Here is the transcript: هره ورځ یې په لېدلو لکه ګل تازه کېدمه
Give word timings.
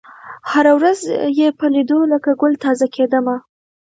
هره 0.51 0.71
ورځ 0.77 0.99
یې 1.39 1.47
په 1.59 1.65
لېدلو 1.73 2.03
لکه 2.13 2.31
ګل 2.41 2.53
تازه 2.63 2.85
کېدمه 2.95 3.35